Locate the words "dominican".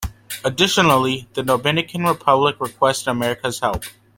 1.43-2.05